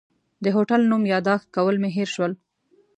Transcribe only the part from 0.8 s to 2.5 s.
نوم یاداښت کول مې هېر شول.